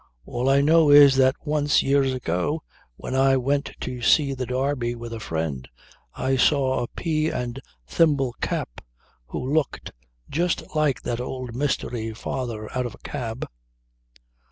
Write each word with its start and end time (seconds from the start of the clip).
All 0.25 0.49
I 0.49 0.61
know 0.61 0.89
is 0.89 1.15
that 1.17 1.35
once, 1.45 1.83
years 1.83 2.11
ago 2.11 2.63
when 2.95 3.13
I 3.13 3.37
went 3.37 3.73
to 3.81 4.01
see 4.01 4.33
the 4.33 4.47
Derby 4.47 4.95
with 4.95 5.13
a 5.13 5.19
friend, 5.19 5.69
I 6.15 6.37
saw 6.37 6.79
a 6.81 6.87
pea 6.87 7.29
and 7.29 7.59
thimble 7.85 8.33
chap 8.43 8.81
who 9.27 9.53
looked 9.53 9.91
just 10.27 10.63
like 10.75 11.03
that 11.03 11.21
old 11.21 11.55
mystery 11.55 12.15
father 12.15 12.67
out 12.75 12.87
of 12.87 12.95
a 12.95 13.07
cab." 13.07 13.45